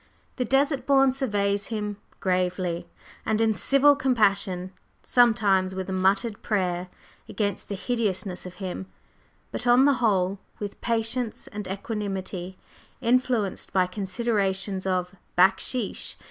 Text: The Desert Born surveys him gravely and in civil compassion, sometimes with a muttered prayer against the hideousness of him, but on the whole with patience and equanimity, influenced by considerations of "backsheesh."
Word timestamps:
The 0.37 0.45
Desert 0.45 0.87
Born 0.87 1.11
surveys 1.11 1.67
him 1.67 1.97
gravely 2.19 2.87
and 3.23 3.39
in 3.39 3.53
civil 3.53 3.95
compassion, 3.95 4.71
sometimes 5.03 5.75
with 5.75 5.87
a 5.91 5.93
muttered 5.93 6.41
prayer 6.41 6.87
against 7.29 7.69
the 7.69 7.75
hideousness 7.75 8.47
of 8.47 8.55
him, 8.55 8.87
but 9.51 9.67
on 9.67 9.85
the 9.85 9.93
whole 10.01 10.39
with 10.57 10.81
patience 10.81 11.45
and 11.45 11.67
equanimity, 11.67 12.57
influenced 12.99 13.73
by 13.73 13.85
considerations 13.85 14.87
of 14.87 15.13
"backsheesh." 15.37 16.15